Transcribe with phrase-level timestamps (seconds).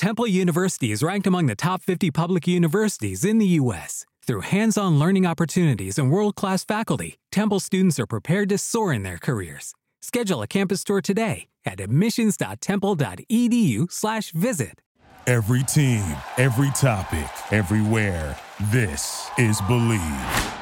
[0.00, 4.06] Temple University is ranked among the top 50 public universities in the U.S.
[4.26, 8.94] Through hands on learning opportunities and world class faculty, Temple students are prepared to soar
[8.94, 9.74] in their careers.
[10.00, 14.80] Schedule a campus tour today at admissions.temple.edu/slash visit.
[15.26, 18.38] Every team, every topic, everywhere.
[18.72, 20.54] This is Bleav.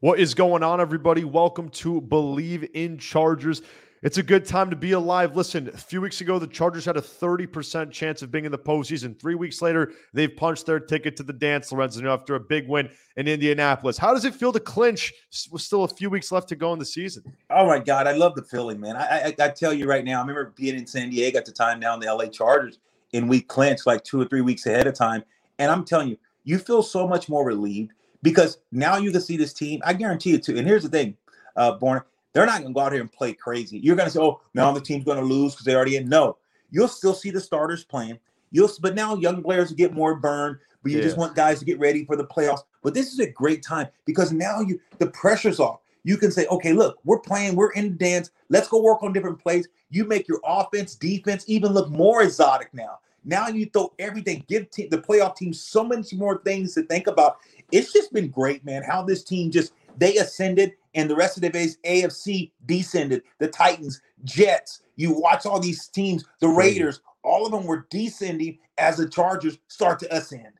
[0.00, 1.24] What is going on, everybody?
[1.24, 3.62] Welcome to Bleav in Chargers.
[4.02, 5.36] It's a good time to be alive.
[5.36, 8.58] Listen, a few weeks ago, the Chargers had a 30% chance of being in the
[8.58, 9.16] postseason.
[9.16, 12.90] Three weeks later, they've punched their ticket to the dance, Lorenzo, after a big win
[13.16, 13.96] in Indianapolis.
[13.96, 15.12] How does it feel to clinch
[15.52, 17.22] with still a few weeks left to go in the season?
[17.48, 18.08] Oh, my God.
[18.08, 18.96] I love the feeling, man.
[18.96, 21.52] I, I, I tell you right now, I remember being in San Diego at the
[21.52, 22.80] time down the LA Chargers,
[23.14, 25.22] and we clinched like two or three weeks ahead of time.
[25.60, 27.92] And I'm telling you, you feel so much more relieved
[28.24, 29.80] because now you can see this team.
[29.84, 30.58] I guarantee you, too.
[30.58, 31.16] And here's the thing,
[31.54, 33.78] uh, Born they're not going to go out here and play crazy.
[33.78, 36.08] You're going to say, "Oh, now the team's going to lose because they already in."
[36.08, 36.38] No,
[36.70, 38.18] you'll still see the starters playing.
[38.50, 40.58] You'll, but now young players get more burned.
[40.82, 41.04] But you yeah.
[41.04, 42.62] just want guys to get ready for the playoffs.
[42.82, 45.80] But this is a great time because now you the pressure's off.
[46.04, 47.54] You can say, "Okay, look, we're playing.
[47.54, 48.30] We're in the dance.
[48.48, 52.72] Let's go work on different plays." You make your offense, defense even look more exotic
[52.72, 52.98] now.
[53.24, 57.06] Now you throw everything, give te- the playoff team so many more things to think
[57.06, 57.36] about.
[57.70, 58.82] It's just been great, man.
[58.82, 63.22] How this team just they ascended and the rest of the base AFC descended.
[63.38, 64.80] The Titans, Jets.
[64.96, 69.58] You watch all these teams, the Raiders, all of them were descending as the Chargers
[69.68, 70.52] start to ascend.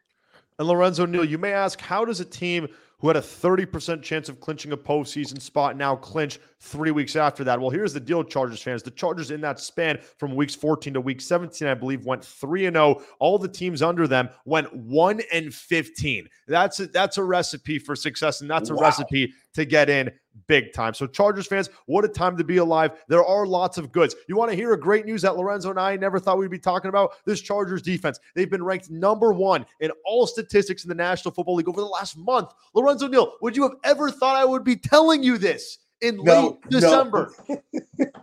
[0.59, 2.69] And Lorenzo Neal, you may ask, how does a team
[3.03, 7.43] who had a 30% chance of clinching a postseason spot now clinch three weeks after
[7.43, 7.61] that.
[7.61, 8.81] Well, here's the deal, Chargers fans.
[8.81, 12.67] The Chargers in that span from weeks 14 to week 17, I believe, went 3
[12.67, 13.03] and 0.
[13.19, 16.29] All the teams under them went 1 and 15.
[16.47, 18.83] That's a, that's a recipe for success, and that's a wow.
[18.83, 20.13] recipe to get in
[20.47, 20.95] big time.
[20.95, 22.93] So, Chargers fans, what a time to be alive.
[23.09, 24.15] There are lots of goods.
[24.29, 26.59] You want to hear a great news that Lorenzo and I never thought we'd be
[26.59, 27.13] talking about?
[27.25, 28.19] This Chargers defense.
[28.35, 31.87] They've been ranked number one in all statistics in the National Football League over the
[31.87, 32.53] last month.
[32.75, 35.79] Lorenzo Neal, would you have ever thought I would be telling you this?
[36.01, 37.33] In no, late December.
[37.49, 37.63] No.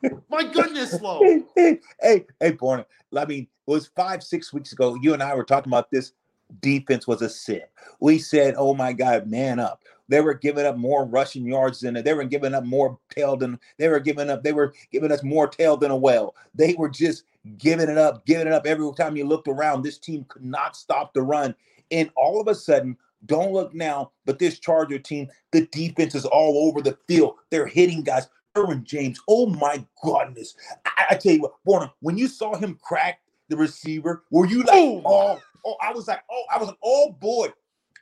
[0.29, 1.21] My goodness, Lo.
[1.55, 2.83] Hey, hey, hey, Borna.
[3.15, 4.97] I mean, it was five, six weeks ago.
[5.01, 6.11] You and I were talking about this
[6.61, 7.63] defense was a sin.
[7.99, 9.83] We said, oh my God, man up.
[10.07, 13.59] They were giving up more rushing yards than they were giving up more tail than
[13.77, 14.43] they were giving up.
[14.43, 16.35] They were giving us more tail than a whale.
[16.55, 17.25] They were just
[17.57, 18.65] giving it up, giving it up.
[18.65, 21.53] Every time you looked around, this team could not stop the run.
[21.91, 26.25] And all of a sudden, don't look now, but this Charger team, the defense is
[26.25, 27.35] all over the field.
[27.51, 28.27] They're hitting guys.
[28.55, 30.55] Derwin James, oh my goodness.
[30.85, 34.63] I, I tell you what, Borna, when you saw him crack the receiver, were you
[34.63, 37.49] like, oh, oh, I was like, oh, I was like, oh boy,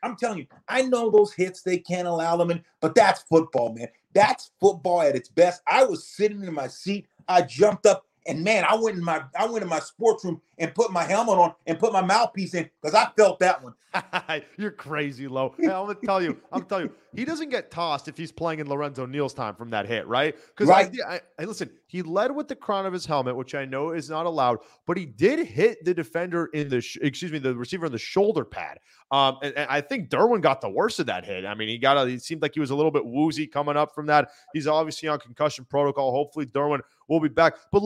[0.03, 3.73] I'm telling you, I know those hits they can't allow them in, but that's football,
[3.73, 3.87] man.
[4.13, 5.61] That's football at its best.
[5.67, 7.07] I was sitting in my seat.
[7.27, 10.41] I jumped up and man, I went in my I went in my sports room
[10.59, 13.73] and put my helmet on and put my mouthpiece in because I felt that one.
[14.57, 15.55] You're crazy, Lo.
[15.57, 18.59] Hey, I'm gonna tell you, I'm telling you, he doesn't get tossed if he's playing
[18.59, 20.35] in Lorenzo Neal's time from that hit, right?
[20.49, 20.93] Because right.
[21.07, 24.09] I, I, listen, he led with the crown of his helmet, which I know is
[24.09, 27.85] not allowed, but he did hit the defender in the sh- excuse me, the receiver
[27.85, 28.79] in the shoulder pad.
[29.11, 31.45] Um, and, and, I think Derwin got the worst of that hit.
[31.45, 33.77] I mean, he got a, he seemed like he was a little bit woozy coming
[33.77, 34.29] up from that.
[34.53, 36.11] He's obviously on concussion protocol.
[36.11, 37.55] Hopefully, Derwin will be back.
[37.71, 37.83] But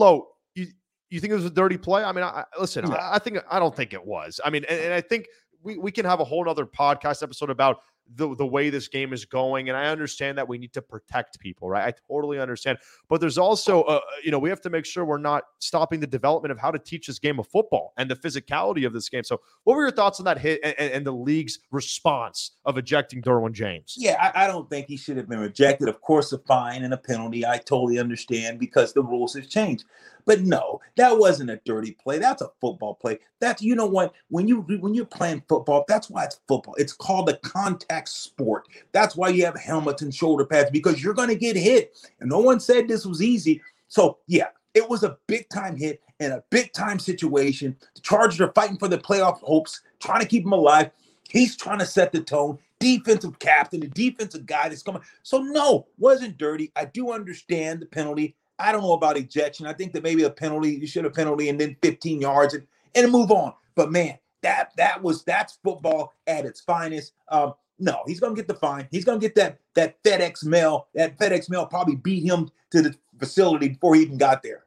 [1.14, 2.04] you think it was a dirty play?
[2.04, 2.94] I mean, I, listen, yeah.
[2.94, 4.40] I, I, think I don't think it was.
[4.44, 5.26] I mean, and, and I think
[5.62, 7.80] we, we can have a whole other podcast episode about
[8.16, 9.68] the, the way this game is going.
[9.68, 11.94] And I understand that we need to protect people, right?
[11.94, 12.78] I totally understand.
[13.08, 16.06] But there's also, uh, you know, we have to make sure we're not stopping the
[16.06, 19.24] development of how to teach this game of football and the physicality of this game.
[19.24, 23.22] So, what were your thoughts on that hit and, and the league's response of ejecting
[23.22, 23.94] Derwin James?
[23.96, 25.88] Yeah, I, I, don't think he should have been rejected.
[25.88, 27.46] Of course, a fine and a penalty.
[27.46, 29.84] I totally understand because the rules have changed.
[30.24, 32.18] But no, that wasn't a dirty play.
[32.18, 33.18] That's a football play.
[33.40, 34.14] That's you know what?
[34.28, 36.74] When you when you're playing football, that's why it's football.
[36.78, 38.68] It's called a contact sport.
[38.92, 41.96] That's why you have helmets and shoulder pads because you're going to get hit.
[42.20, 43.60] And no one said this was easy.
[43.88, 47.76] So yeah, it was a big time hit in a big time situation.
[47.94, 50.90] The Chargers are fighting for the playoff hopes, trying to keep them alive.
[51.28, 52.58] He's trying to set the tone.
[52.78, 55.02] Defensive captain, the defensive guy that's coming.
[55.22, 56.72] So no, wasn't dirty.
[56.74, 58.34] I do understand the penalty.
[58.62, 59.66] I don't know about ejection.
[59.66, 62.66] I think that maybe a penalty, you should have penalty and then 15 yards and,
[62.94, 63.54] and move on.
[63.74, 67.12] But man, that that was that's football at its finest.
[67.28, 68.86] Um, no, he's gonna get the fine.
[68.90, 70.86] He's gonna get that that FedEx mail.
[70.94, 74.61] That FedEx mail probably beat him to the facility before he even got there.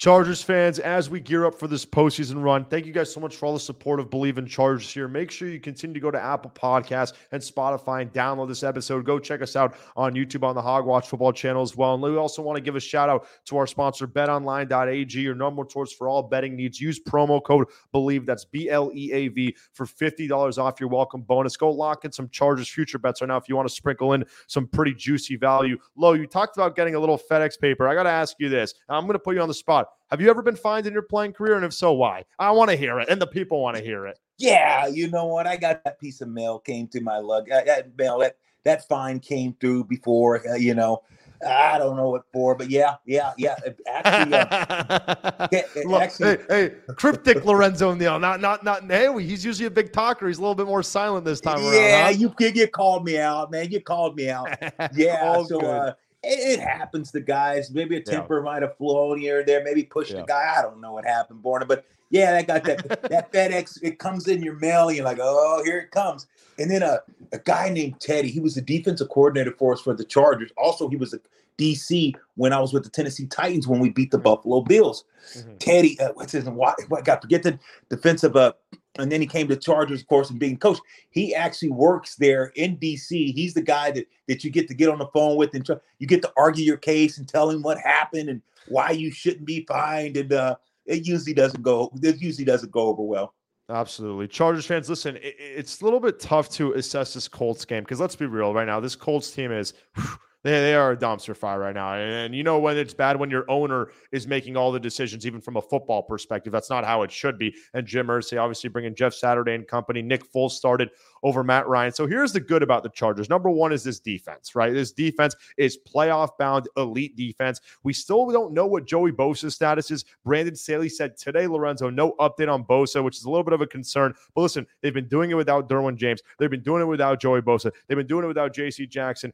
[0.00, 3.36] Chargers fans, as we gear up for this postseason run, thank you guys so much
[3.36, 5.06] for all the support of Bleav in Chargers here.
[5.08, 9.04] Make sure you continue to go to Apple Podcasts and Spotify and download this episode.
[9.04, 11.92] Go check us out on YouTube on the Hogwatch Football channel as well.
[11.92, 15.66] And we also want to give a shout out to our sponsor, betonline.ag, your number
[15.68, 16.80] source for all betting needs.
[16.80, 21.20] Use promo code Bleav, that's B L E A V, for $50 off your welcome
[21.20, 21.58] bonus.
[21.58, 24.24] Go lock in some Chargers future bets right now if you want to sprinkle in
[24.46, 25.76] some pretty juicy value.
[25.94, 27.86] Lo, you talked about getting a little FedEx paper.
[27.86, 28.72] I got to ask you this.
[28.88, 29.88] I'm going to put you on the spot.
[30.10, 31.54] Have you ever been fined in your playing career?
[31.54, 32.24] And if so, why?
[32.38, 34.18] I want to hear it, and the people want to hear it.
[34.38, 35.46] Yeah, you know what?
[35.46, 37.50] I got that piece of mail came to my lug.
[37.50, 40.46] Uh, that mail that that fine came through before.
[40.48, 41.02] Uh, you know,
[41.46, 43.54] I don't know what for, but yeah, yeah, yeah.
[43.86, 45.48] Actually, uh,
[46.00, 48.84] actually hey, hey, cryptic Lorenzo Neal, not not not.
[48.90, 50.26] Hey, he's usually a big talker.
[50.26, 51.74] He's a little bit more silent this time yeah, around.
[51.74, 52.10] Yeah, huh?
[52.10, 53.70] you you called me out, man.
[53.70, 54.48] You called me out.
[54.94, 55.60] Yeah, so.
[55.60, 57.70] Uh, it, happens to guys.
[57.70, 58.44] Maybe a temper yeah.
[58.44, 59.62] might have flown here or there.
[59.64, 60.20] Maybe pushed yeah.
[60.20, 60.54] a guy.
[60.58, 61.66] I don't know what happened, Borna.
[61.66, 63.78] But yeah, that got that that FedEx.
[63.82, 64.88] It comes in your mail.
[64.88, 66.26] And you're like, oh, here it comes.
[66.58, 67.00] And then a,
[67.32, 68.30] a guy named Teddy.
[68.30, 70.50] He was the defensive coordinator for us for the Chargers.
[70.58, 71.20] Also, he was a
[71.58, 75.04] DC when I was with the Tennessee Titans when we beat the Buffalo Bills.
[75.36, 75.56] Mm-hmm.
[75.58, 76.56] Teddy, uh, what's his name?
[76.56, 77.58] What, what got forget the
[77.88, 78.52] defensive uh,
[78.98, 80.78] and then he came to Chargers, of course, and being coach.
[81.10, 83.32] He actually works there in DC.
[83.34, 86.06] He's the guy that that you get to get on the phone with and you
[86.06, 89.64] get to argue your case and tell him what happened and why you shouldn't be
[89.66, 90.16] fined.
[90.16, 90.56] And uh,
[90.86, 91.90] it usually doesn't go.
[92.02, 93.34] It usually doesn't go over well.
[93.68, 94.26] Absolutely.
[94.26, 98.00] Chargers fans, listen, it, it's a little bit tough to assess this Colts game because
[98.00, 98.80] let's be real right now.
[98.80, 99.74] This Colts team is.
[99.94, 101.94] Whew, they, they are a dumpster fire right now.
[101.94, 105.26] And, and, you know when it's bad when your owner is making all the decisions,
[105.26, 106.52] even from a football perspective.
[106.52, 107.54] That's not how it should be.
[107.74, 110.00] And Jim Irsay obviously bringing Jeff Saturday and company.
[110.02, 110.90] Nick Foles started
[111.22, 111.92] over Matt Ryan.
[111.92, 113.28] So here's the good about the Chargers.
[113.28, 114.72] Number one is this defense, right?
[114.72, 117.60] This defense is playoff bound, elite defense.
[117.82, 120.04] We still don't know what Joey Bosa's status is.
[120.24, 123.60] Brandon Staley said today, Lorenzo, no update on Bosa, which is a little bit of
[123.60, 124.14] a concern.
[124.34, 126.22] But listen, they've been doing it without Derwin James.
[126.38, 127.70] They've been doing it without Joey Bosa.
[127.86, 128.86] They've been doing it without J.C.
[128.86, 129.32] Jackson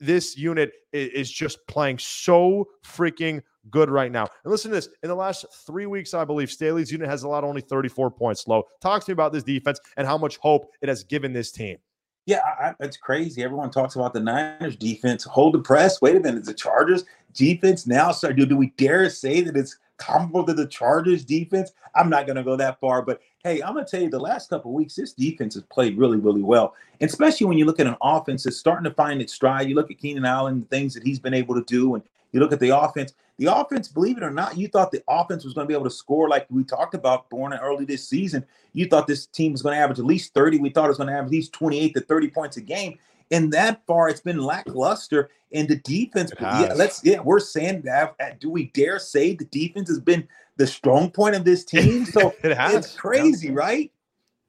[0.00, 4.28] this unit is just playing so freaking good right now.
[4.44, 4.88] And listen to this.
[5.02, 8.64] In the last three weeks, I believe Staley's unit has allowed only 34 points low.
[8.80, 11.78] Talk to me about this defense and how much hope it has given this team.
[12.26, 13.44] Yeah, I, it's crazy.
[13.44, 15.22] Everyone talks about the Niners defense.
[15.24, 16.02] Hold the press.
[16.02, 16.44] Wait a minute.
[16.44, 18.36] The Chargers defense now start.
[18.36, 21.72] Do, do we dare say that it's comparable to the Chargers defense?
[21.94, 24.18] I'm not going to go that far, but hey, I'm going to tell you the
[24.18, 26.74] last couple weeks, this defense has played really, really well.
[27.00, 29.68] And especially when you look at an offense that's starting to find its stride.
[29.68, 32.40] You look at Keenan Allen, the things that he's been able to do, and you
[32.40, 33.14] look at the offense.
[33.38, 35.84] The offense, believe it or not, you thought the offense was going to be able
[35.84, 38.44] to score like we talked about born early this season.
[38.72, 40.58] You thought this team was going to average at least 30.
[40.58, 42.98] We thought it was going to average at least 28 to 30 points a game.
[43.30, 45.30] And that far, it's been lackluster.
[45.52, 48.16] And the defense, yeah, let's yeah, we're saying that.
[48.40, 50.26] Do we dare say the defense has been
[50.56, 52.04] the strong point of this team?
[52.04, 52.74] So it has.
[52.74, 53.54] it's crazy, yeah.
[53.54, 53.92] right?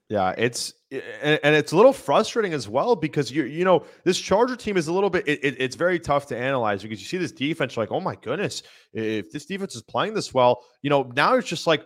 [0.10, 4.56] Yeah, it's and, it's a little frustrating as well because you you know this Charger
[4.56, 7.18] team is a little bit it, it, it's very tough to analyze because you see
[7.18, 8.64] this defense like oh my goodness
[8.94, 11.84] if this defense is playing this well you know now it's just like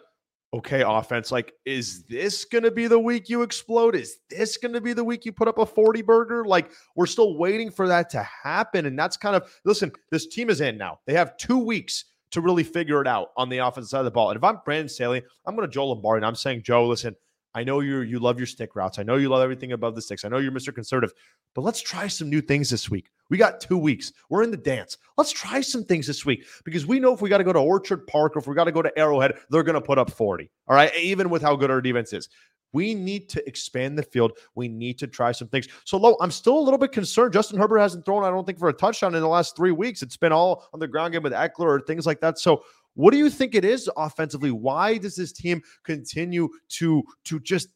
[0.53, 3.95] okay offense like is this going to be the week you explode?
[3.95, 6.45] Is this going to be the week you put up a 40 burger?
[6.45, 10.49] Like we're still waiting for that to happen and that's kind of listen this team
[10.49, 10.99] is in now.
[11.05, 14.11] They have two weeks to really figure it out on the offensive side of the
[14.11, 16.87] ball and if I'm Brandon Staley I'm going to Joe Lombardi and I'm saying Joe
[16.87, 17.15] listen
[17.53, 18.99] I know you you love your stick routes.
[18.99, 20.23] I know you love everything above the sticks.
[20.23, 20.73] I know you're Mr.
[20.73, 21.13] Conservative,
[21.53, 23.09] but let's try some new things this week.
[23.29, 24.11] We got two weeks.
[24.29, 24.97] We're in the dance.
[25.17, 27.59] Let's try some things this week because we know if we got to go to
[27.59, 30.11] Orchard Park or if we got to go to Arrowhead, they're going to put up
[30.11, 30.49] 40.
[30.67, 30.95] All right.
[30.97, 32.29] Even with how good our defense is.
[32.73, 34.33] We need to expand the field.
[34.55, 35.67] We need to try some things.
[35.83, 37.33] So, low, I'm still a little bit concerned.
[37.33, 40.01] Justin Herbert hasn't thrown, I don't think, for a touchdown in the last three weeks.
[40.01, 42.39] It's been all on the ground game with Ekeler or things like that.
[42.39, 42.63] So,
[42.95, 44.51] what do you think it is offensively?
[44.51, 47.69] Why does this team continue to to just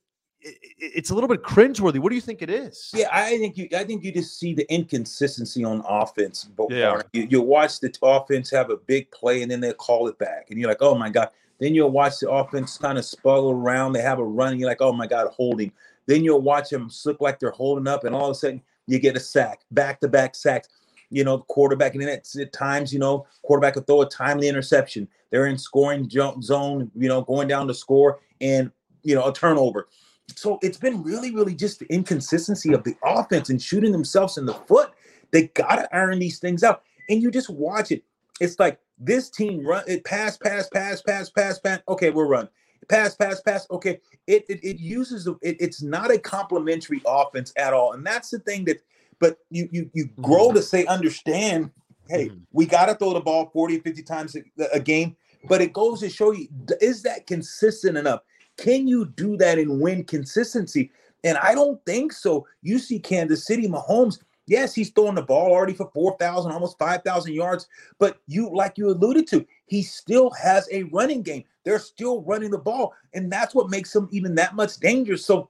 [0.78, 2.00] it's a little bit cringeworthy.
[2.00, 2.92] What do you think it is?
[2.94, 3.68] Yeah, I think you.
[3.76, 6.44] I think you just see the inconsistency on offense.
[6.44, 7.02] But yeah.
[7.14, 10.48] you, you watch the offense have a big play and then they call it back,
[10.50, 11.30] and you're like, oh my god.
[11.58, 13.94] Then you'll watch the offense kind of spuggle around.
[13.94, 15.72] They have a run, and you're like, oh my god, holding.
[16.06, 19.00] Then you'll watch them slip like they're holding up, and all of a sudden you
[19.00, 20.68] get a sack, back to back sacks.
[21.16, 25.08] You know, quarterback, and then at times, you know, quarterback will throw a timely interception.
[25.32, 28.72] They're in scoring zone, you know, going down to score, and
[29.04, 29.88] you know, a turnover
[30.36, 34.46] so it's been really, really just the inconsistency of the offense and shooting themselves in
[34.46, 34.92] the foot.
[35.32, 36.84] They gotta iron these things out.
[37.10, 38.04] And you just watch it.
[38.40, 41.80] It's like this team run it pass, pass, pass, pass, pass, pass.
[41.88, 42.50] Okay, we're run.
[42.90, 43.68] Pass, pass, pass.
[43.70, 44.00] Okay.
[44.28, 47.94] It it, it uses it, it's not a complementary offense at all.
[47.94, 48.82] And that's the thing that
[49.20, 50.58] but you you you grow mm-hmm.
[50.58, 51.72] to say understand,
[52.10, 52.40] hey, mm-hmm.
[52.52, 54.42] we gotta throw the ball 40, 50 times a,
[54.74, 55.16] a game
[55.48, 56.48] But it goes to show you
[56.82, 58.22] is that consistent enough?
[58.58, 60.92] Can you do that and win consistency?
[61.24, 62.48] And I don't think so.
[62.62, 67.34] You see Kansas City, Mahomes, yes, he's throwing the ball already for 4,000, almost 5,000
[67.34, 67.68] yards.
[68.00, 71.44] But you, like you alluded to, he still has a running game.
[71.64, 72.94] They're still running the ball.
[73.14, 75.26] And that's what makes him even that much dangerous.
[75.26, 75.50] So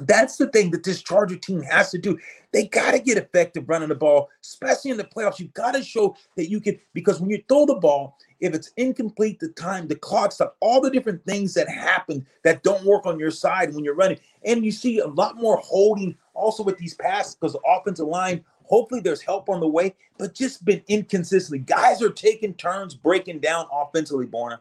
[0.00, 2.18] that's the thing that this Charger team has to do.
[2.52, 5.38] They got to get effective running the ball, especially in the playoffs.
[5.38, 8.72] You got to show that you can, because when you throw the ball, if it's
[8.76, 13.06] incomplete, the time, the clock stop, all the different things that happen that don't work
[13.06, 14.18] on your side when you're running.
[14.44, 18.44] And you see a lot more holding also with these passes because the offensive line,
[18.64, 21.60] hopefully there's help on the way, but just been inconsistently.
[21.60, 24.58] Guys are taking turns breaking down offensively, Borna.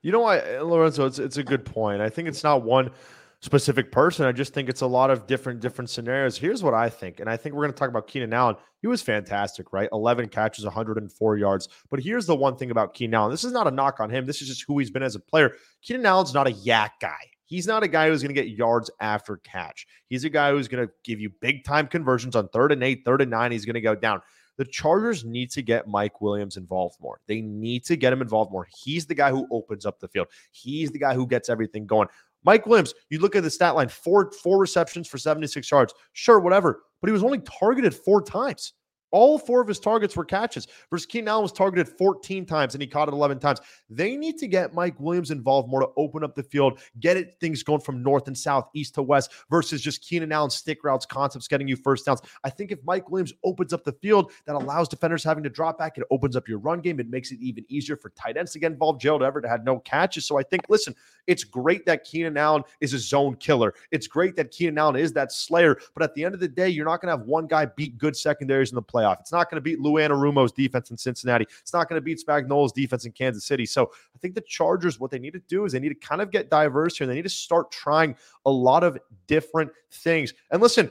[0.00, 2.00] You know what, Lorenzo, it's, it's a good point.
[2.00, 2.90] I think it's not one–
[3.40, 4.26] specific person.
[4.26, 6.36] I just think it's a lot of different different scenarios.
[6.36, 8.56] Here's what I think, and I think we're going to talk about Keenan Allen.
[8.80, 9.88] He was fantastic, right?
[9.92, 11.68] 11 catches, 104 yards.
[11.90, 13.30] But here's the one thing about Keenan Allen.
[13.30, 14.26] This is not a knock on him.
[14.26, 15.52] This is just who he's been as a player.
[15.82, 17.18] Keenan Allen's not a YAC guy.
[17.44, 19.86] He's not a guy who's going to get yards after catch.
[20.06, 23.02] He's a guy who's going to give you big time conversions on third and eight,
[23.04, 23.50] third and nine.
[23.50, 24.22] He's going to go down.
[24.56, 27.20] The Chargers need to get Mike Williams involved more.
[27.26, 28.68] They need to get him involved more.
[28.84, 30.28] He's the guy who opens up the field.
[30.52, 32.08] He's the guy who gets everything going.
[32.44, 35.94] Mike Williams, you look at the stat line, four four receptions for 76 yards.
[36.12, 38.74] Sure, whatever, but he was only targeted four times.
[39.10, 40.66] All four of his targets were catches.
[40.90, 43.60] Versus Keenan Allen was targeted 14 times and he caught it 11 times.
[43.88, 47.34] They need to get Mike Williams involved more to open up the field, get it
[47.40, 51.06] things going from north and south, east to west, versus just Keenan Allen stick routes,
[51.06, 52.20] concepts getting you first downs.
[52.44, 55.78] I think if Mike Williams opens up the field, that allows defenders having to drop
[55.78, 55.98] back.
[55.98, 57.00] It opens up your run game.
[57.00, 59.00] It makes it even easier for tight ends to get involved.
[59.00, 60.24] Gerald Everett had no catches.
[60.26, 60.94] So I think, listen,
[61.26, 63.74] it's great that Keenan Allen is a zone killer.
[63.90, 65.78] It's great that Keenan Allen is that slayer.
[65.94, 67.98] But at the end of the day, you're not going to have one guy beat
[67.98, 69.20] good secondaries in the playoff.
[69.20, 71.46] It's not going to beat Lou Anarumo's defense in Cincinnati.
[71.60, 73.66] It's not going to beat Spagnuolo's defense in Kansas City.
[73.66, 76.20] So I think the Chargers, what they need to do is they need to kind
[76.20, 77.06] of get diverse here.
[77.06, 78.16] They need to start trying
[78.46, 80.34] a lot of different things.
[80.50, 80.90] And listen,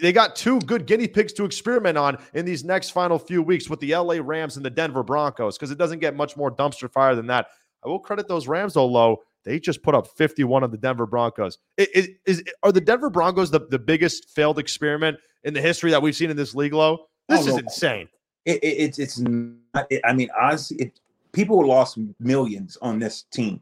[0.00, 3.70] they got two good guinea pigs to experiment on in these next final few weeks
[3.70, 6.90] with the LA Rams and the Denver Broncos because it doesn't get much more dumpster
[6.90, 7.48] fire than that.
[7.84, 9.18] I will credit those Rams though low.
[9.44, 11.58] They just put up 51 on the Denver Broncos.
[11.76, 16.00] Is, is, are the Denver Broncos the, the biggest failed experiment in the history that
[16.00, 17.06] we've seen in this league, low?
[17.28, 18.08] This is insane.
[18.44, 19.86] It, it, it's it's not.
[19.90, 21.00] It, I mean, honestly, it,
[21.32, 23.60] people lost millions on this team,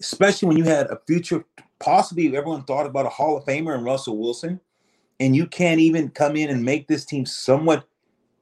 [0.00, 1.44] especially when you had a future.
[1.78, 4.60] Possibly, everyone thought about a Hall of Famer and Russell Wilson,
[5.20, 7.84] and you can't even come in and make this team somewhat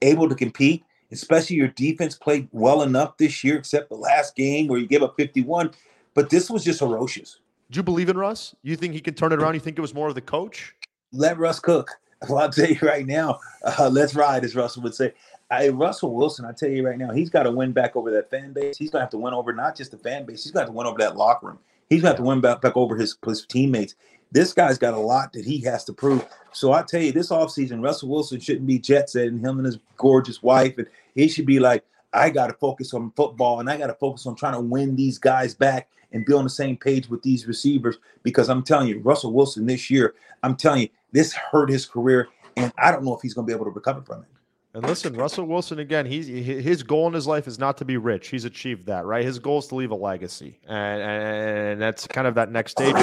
[0.03, 0.85] able to compete.
[1.13, 5.03] Especially your defense played well enough this year, except the last game where you gave
[5.03, 5.73] up 51.
[6.15, 7.41] But this was just ferocious.
[7.71, 8.55] Do you believe in Russ?
[8.63, 9.55] You think he can turn it around?
[9.55, 10.75] You think it was more of the coach?
[11.13, 11.91] Let Russ cook.
[12.29, 15.15] Well, I'll tell you right now, uh, let's ride, as Russell would say.
[15.51, 18.31] I, Russell Wilson, I tell you right now, he's got to win back over that
[18.31, 18.79] fan base.
[18.79, 20.73] He's going to have to win over not just the fan base, he's got to
[20.73, 21.59] win over that locker room.
[21.89, 23.97] He's to have to win back, back over his, his teammates.
[24.31, 26.25] This guy's got a lot that he has to prove.
[26.53, 29.79] So I tell you, this offseason, Russell Wilson shouldn't be jet setting him and his
[29.97, 30.79] gorgeous wife.
[30.79, 30.87] And
[31.17, 34.27] he should be like, I got to focus on football and I got to focus
[34.27, 37.47] on trying to win these guys back and be on the same page with these
[37.47, 41.87] receivers because I'm telling you, Russell Wilson this year, I'm telling you, this hurt his
[41.87, 42.29] career.
[42.57, 44.29] And I don't know if he's going to be able to recover from it.
[44.73, 46.07] And listen, Russell Wilson again.
[46.07, 48.29] He's his goal in his life is not to be rich.
[48.29, 49.25] He's achieved that, right?
[49.25, 52.95] His goal is to leave a legacy, and and that's kind of that next stage.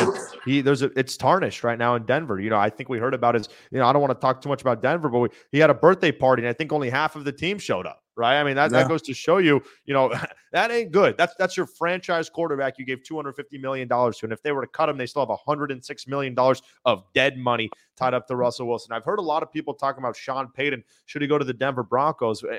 [0.46, 2.40] He there's a, it's tarnished right now in Denver.
[2.40, 3.50] You know, I think we heard about his.
[3.72, 5.70] You know, I don't want to talk too much about Denver, but we, he had
[5.70, 8.39] a birthday party, and I think only half of the team showed up right?
[8.39, 8.79] I mean, that, yeah.
[8.79, 10.13] that goes to show you, you know,
[10.51, 11.15] that ain't good.
[11.17, 12.77] That's that's your franchise quarterback.
[12.77, 14.97] You gave two hundred fifty million dollars to, and if they were to cut him,
[14.97, 18.67] they still have hundred and six million dollars of dead money tied up to Russell
[18.67, 18.91] Wilson.
[18.91, 20.83] I've heard a lot of people talking about Sean Payton.
[21.05, 22.43] Should he go to the Denver Broncos?
[22.43, 22.57] Eh,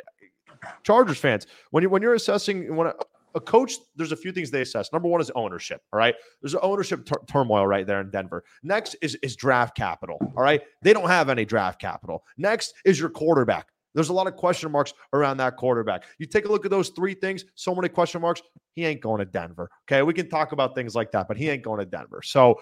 [0.82, 2.94] Chargers fans, when you when you're assessing when a,
[3.34, 4.92] a coach, there's a few things they assess.
[4.92, 5.82] Number one is ownership.
[5.92, 8.44] All right, there's an ownership turmoil right there in Denver.
[8.62, 10.18] Next is is draft capital.
[10.36, 12.24] All right, they don't have any draft capital.
[12.36, 13.68] Next is your quarterback.
[13.98, 16.04] There's a lot of question marks around that quarterback.
[16.18, 18.40] You take a look at those three things, so many question marks.
[18.74, 19.68] He ain't going to Denver.
[19.90, 20.02] Okay.
[20.02, 22.22] We can talk about things like that, but he ain't going to Denver.
[22.22, 22.60] So,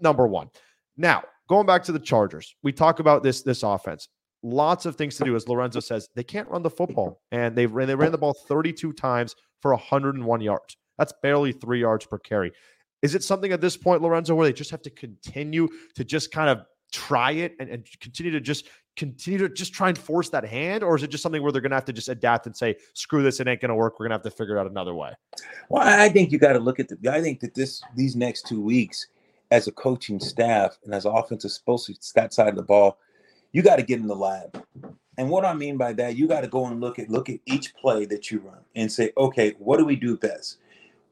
[0.00, 0.48] number one.
[0.96, 4.06] Now, going back to the Chargers, we talk about this this offense.
[4.44, 6.08] Lots of things to do, as Lorenzo says.
[6.14, 9.72] They can't run the football, and they ran they ran the ball 32 times for
[9.72, 10.76] 101 yards.
[10.98, 12.52] That's barely three yards per carry.
[13.02, 16.30] Is it something at this point, Lorenzo, where they just have to continue to just
[16.30, 16.60] kind of
[16.92, 18.68] try it and, and continue to just
[19.00, 21.62] continue to just try and force that hand, or is it just something where they're
[21.62, 23.98] going to have to just adapt and say, "Screw this, it ain't going to work.
[23.98, 25.12] We're going to have to figure it out another way."
[25.70, 27.10] Well, I think you got to look at the.
[27.10, 29.06] I think that this these next two weeks,
[29.50, 32.98] as a coaching staff and as offensive supposed to that side of the ball,
[33.52, 34.62] you got to get in the lab.
[35.16, 37.40] And what I mean by that, you got to go and look at look at
[37.46, 40.58] each play that you run and say, okay, what do we do best?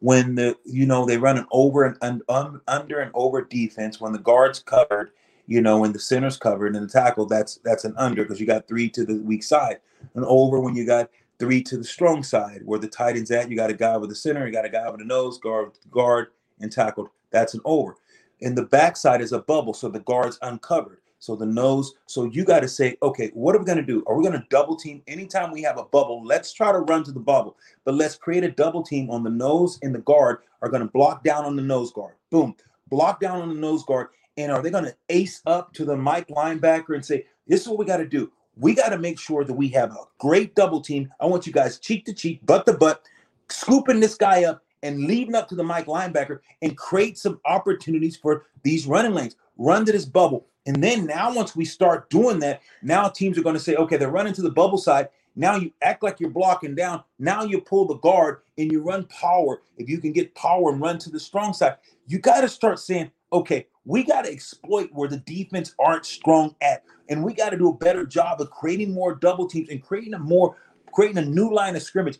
[0.00, 4.00] when the you know they run an over and, and um, under and over defense
[4.00, 5.11] when the guards covered
[5.49, 8.47] you know when the center's covered and the tackle that's that's an under because you
[8.47, 9.81] got three to the weak side
[10.14, 13.50] an over when you got three to the strong side where the tight end's at
[13.50, 15.73] you got a guy with the center you got a guy with the nose guard
[15.90, 16.28] guard
[16.61, 17.97] and tackled that's an over
[18.43, 21.95] and the backside is a bubble so the guard's uncovered so the nose.
[22.07, 24.05] So you got to say, okay, what are we going to do?
[24.07, 26.25] Are we going to double team anytime we have a bubble?
[26.25, 29.31] Let's try to run to the bubble, but let's create a double team on the
[29.31, 32.14] nose and the guard are going to block down on the nose guard.
[32.31, 32.55] Boom,
[32.88, 34.09] block down on the nose guard.
[34.38, 37.68] And are they going to ace up to the Mike linebacker and say, this is
[37.68, 38.30] what we got to do?
[38.57, 41.11] We got to make sure that we have a great double team.
[41.21, 43.02] I want you guys cheek to cheek, butt to butt,
[43.49, 48.16] scooping this guy up and leading up to the Mike linebacker and create some opportunities
[48.16, 49.35] for these running lanes.
[49.57, 50.47] Run to this bubble.
[50.66, 53.97] And then now, once we start doing that, now teams are going to say, okay,
[53.97, 55.09] they're running to the bubble side.
[55.35, 57.02] Now you act like you're blocking down.
[57.18, 59.62] Now you pull the guard and you run power.
[59.78, 61.76] If you can get power and run to the strong side,
[62.07, 66.54] you got to start saying, okay, we got to exploit where the defense aren't strong
[66.61, 66.85] at.
[67.09, 70.12] And we got to do a better job of creating more double teams and creating
[70.12, 70.57] a more,
[70.92, 72.18] creating a new line of scrimmage.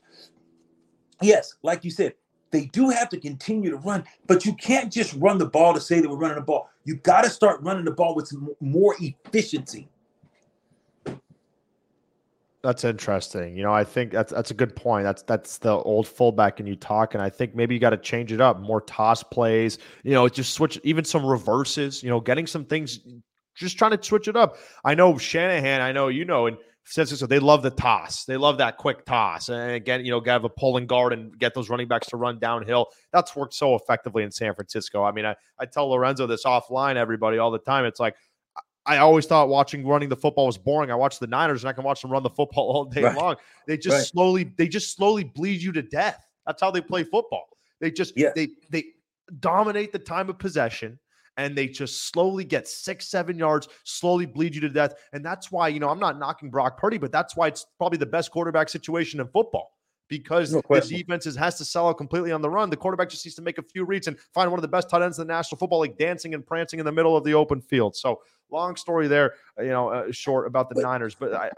[1.21, 2.15] Yes, like you said,
[2.53, 5.81] they do have to continue to run, but you can't just run the ball to
[5.81, 6.71] say that we're running the ball.
[6.85, 9.91] You got to start running the ball with more efficiency.
[12.69, 13.57] That's interesting.
[13.57, 15.05] You know, I think that's that's a good point.
[15.05, 17.97] That's that's the old fullback and you talk, and I think maybe you got to
[17.97, 18.61] change it up.
[18.61, 19.79] More toss plays.
[20.05, 22.03] You know, just switch even some reverses.
[22.03, 23.01] You know, getting some things.
[23.55, 24.59] Just trying to switch it up.
[24.85, 25.81] I know Shanahan.
[25.81, 28.27] I know you know, and Francisco, they love the toss.
[28.27, 29.49] They love that quick toss.
[29.49, 32.39] And again, you know, have a pulling guard and get those running backs to run
[32.39, 32.89] downhill.
[33.13, 35.05] That's worked so effectively in San Francisco.
[35.05, 37.85] I mean, I, I tell Lorenzo this offline, everybody, all the time.
[37.85, 38.15] It's like,
[38.89, 40.91] I always thought watching running the football was boring.
[40.91, 43.17] I watch the Niners and I can watch them run the football all day right.
[43.17, 43.37] long.
[43.67, 44.07] They just right.
[44.07, 46.27] slowly, they just slowly bleed you to death.
[46.47, 47.49] That's how they play football.
[47.81, 48.31] They just, yeah.
[48.35, 48.85] they, they
[49.41, 50.99] dominate the time of possession
[51.37, 54.95] and they just slowly get six, seven yards, slowly bleed you to death.
[55.13, 57.99] And that's why, you know, I'm not knocking Brock Purdy, but that's why it's probably
[57.99, 59.78] the best quarterback situation in football
[60.09, 62.71] because no the defense has to sell out completely on the run.
[62.71, 64.89] The quarterback just needs to make a few reads and find one of the best
[64.89, 67.35] tight ends in the National Football League dancing and prancing in the middle of the
[67.35, 67.95] open field.
[67.97, 71.51] So long story there, uh, you know, uh, short about the but, Niners, but I,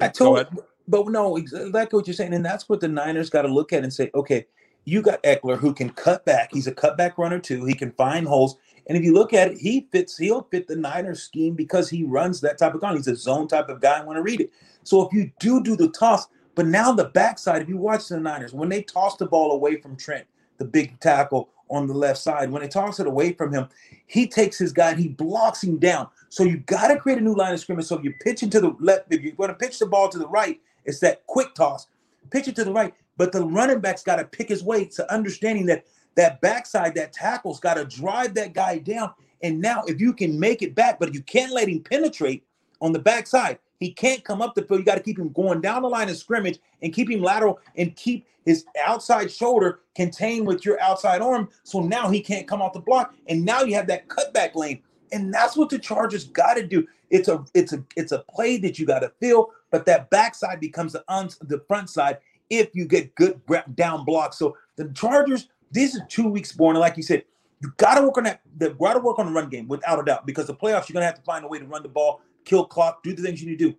[0.00, 0.46] I, I told,
[0.88, 3.84] but no, exactly what you're saying, and that's what the Niners got to look at
[3.84, 4.46] and say, okay,
[4.84, 6.50] you got Ekeler who can cut back.
[6.52, 7.64] He's a cutback runner too.
[7.64, 8.56] He can find holes.
[8.86, 12.04] And if you look at it, he fits, he'll fit the Niners scheme because he
[12.04, 12.96] runs that type of gun.
[12.96, 14.00] He's a zone type of guy.
[14.00, 14.50] I want to read it.
[14.82, 18.18] So if you do do the toss, but now the backside, if you watch the
[18.18, 20.26] Niners, when they toss the ball away from Trent,
[20.58, 23.68] the big tackle on the left side, when they toss it away from him,
[24.06, 26.08] he takes his guy and he blocks him down.
[26.28, 27.86] So you got to create a new line of scrimmage.
[27.86, 30.18] So if you're pitching to the left, if you're going to pitch the ball to
[30.18, 31.88] the right, it's that quick toss.
[32.30, 32.94] Pitch it to the right.
[33.16, 35.84] But the running back's got to pick his way to understanding that
[36.16, 39.12] that backside, that tackle's got to drive that guy down.
[39.42, 42.44] And now, if you can make it back, but you can't let him penetrate
[42.80, 44.80] on the backside, he can't come up the field.
[44.80, 47.60] You got to keep him going down the line of scrimmage and keep him lateral
[47.76, 51.50] and keep his outside shoulder contained with your outside arm.
[51.64, 53.14] So now he can't come off the block.
[53.26, 54.82] And now you have that cutback lane.
[55.12, 56.86] And that's what the Chargers got to do.
[57.10, 60.60] It's a it's a it's a play that you got to feel, but that backside
[60.60, 62.18] becomes the un, the front side
[62.48, 63.38] if you get good
[63.74, 64.38] down blocks.
[64.38, 67.24] So the Chargers these are two weeks born, and like you said,
[67.60, 68.40] you got to work on that.
[68.56, 70.94] The got to work on the run game without a doubt because the playoffs you're
[70.94, 73.42] gonna have to find a way to run the ball, kill clock, do the things
[73.42, 73.76] you need to do.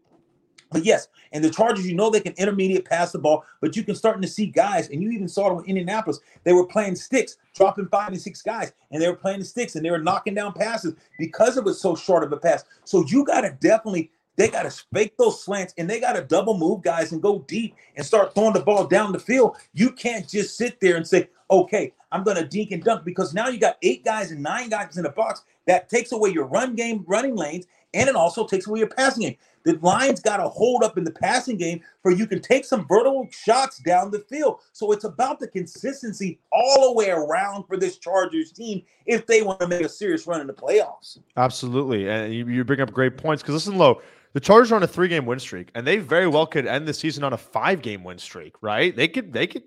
[0.72, 3.84] But yes, and the Chargers, you know they can intermediate pass the ball, but you
[3.84, 6.20] can starting to see guys, and you even saw it in Indianapolis.
[6.44, 9.76] They were playing sticks, dropping five and six guys, and they were playing the sticks,
[9.76, 12.66] and they were knocking down passes because it was so short of a pass.
[12.84, 16.22] So you got to definitely they got to fake those slants and they got to
[16.22, 19.56] double move guys and go deep and start throwing the ball down the field.
[19.74, 23.34] You can't just sit there and say, okay, I'm going to dink and dunk because
[23.34, 25.44] now you got eight guys and nine guys in the box.
[25.68, 29.24] That takes away your run game, running lanes, and it also takes away your passing
[29.24, 29.38] game.
[29.64, 32.86] The lines got to hold up in the passing game for you can take some
[32.88, 34.60] vertical shots down the field.
[34.74, 39.42] So it's about the consistency all the way around for this Chargers team if they
[39.42, 41.18] want to make a serious run in the playoffs.
[41.36, 42.08] Absolutely.
[42.08, 44.02] And you, you bring up great points because listen, Low,
[44.34, 46.88] the Chargers are on a three game win streak, and they very well could end
[46.88, 48.96] the season on a five game win streak, right?
[48.96, 49.64] They could they could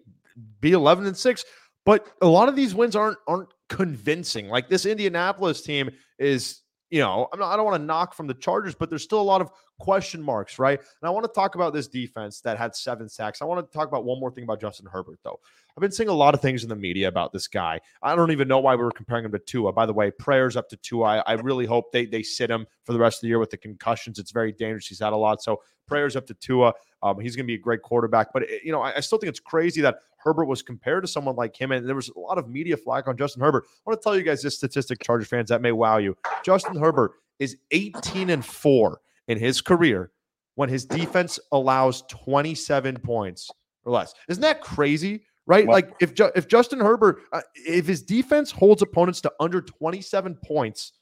[0.60, 1.44] be 11 and 6,
[1.84, 4.48] but a lot of these wins aren't aren't convincing.
[4.48, 8.26] Like this Indianapolis team is, you know, I'm not, I don't want to knock from
[8.26, 10.78] the Chargers, but there's still a lot of question marks, right?
[10.78, 13.42] And I want to talk about this defense that had seven sacks.
[13.42, 15.38] I want to talk about one more thing about Justin Herbert, though.
[15.78, 17.78] I've been seeing a lot of things in the media about this guy.
[18.02, 19.72] I don't even know why we were comparing him to Tua.
[19.72, 21.04] By the way, prayers up to Tua.
[21.04, 23.50] I, I really hope they they sit him for the rest of the year with
[23.50, 24.18] the concussions.
[24.18, 24.88] It's very dangerous.
[24.88, 25.40] He's had a lot.
[25.40, 26.74] So prayers up to Tua.
[27.04, 28.32] Um, he's going to be a great quarterback.
[28.32, 31.36] But, you know, I, I, still think it's crazy that Herbert was compared to someone
[31.36, 31.70] like him.
[31.70, 33.64] And there was a lot of media flack on Justin Herbert.
[33.68, 36.16] I want to tell you guys this statistic, Charger fans, that may wow you.
[36.44, 40.10] Justin Herbert is 18 and 4 in his career
[40.56, 43.48] when his defense allows 27 points
[43.84, 44.12] or less.
[44.28, 45.22] Isn't that crazy?
[45.48, 45.66] Right?
[45.66, 50.36] Well, like if if Justin Herbert, uh, if his defense holds opponents to under 27
[50.44, 50.92] points,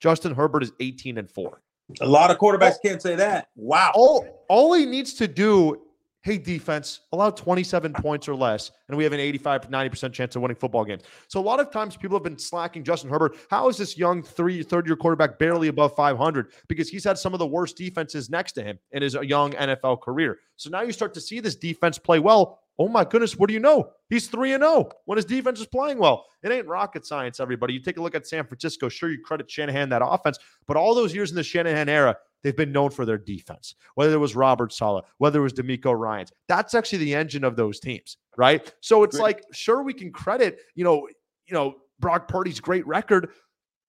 [0.00, 1.62] Justin Herbert is 18 and 4.
[2.00, 3.48] A lot of quarterbacks can't say that.
[3.56, 3.92] Wow.
[3.94, 5.82] All all he needs to do,
[6.22, 10.42] hey defense, allow 27 points or less, and we have an 85 90% chance of
[10.42, 11.02] winning football games.
[11.28, 13.36] So a lot of times people have been slacking Justin Herbert.
[13.50, 16.52] How is this young three third year quarterback barely above 500?
[16.68, 19.52] Because he's had some of the worst defenses next to him in his uh, young
[19.52, 20.38] NFL career.
[20.56, 22.60] So now you start to see this defense play well.
[22.78, 23.90] Oh my goodness, what do you know?
[24.08, 26.24] He's 3 and 0 when his defense is playing well.
[26.42, 27.74] It ain't rocket science, everybody.
[27.74, 28.88] You take a look at San Francisco.
[28.88, 32.56] Sure, you credit Shanahan that offense, but all those years in the Shanahan era, they've
[32.56, 33.74] been known for their defense.
[33.94, 37.56] Whether it was Robert Saleh, whether it was DeMeco Ryans, that's actually the engine of
[37.56, 38.72] those teams, right?
[38.80, 39.22] So it's great.
[39.22, 41.08] like, sure, we can credit, you know,
[41.46, 43.30] you know, Brock Purdy's great record,